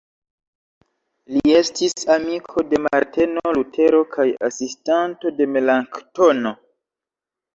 Li 1.33 1.51
estis 1.57 2.05
amiko 2.13 2.63
de 2.71 2.79
Marteno 2.85 3.53
Lutero 3.57 4.01
kaj 4.15 4.27
asistanto 4.49 5.35
de 5.41 5.49
Melanktono. 5.57 6.55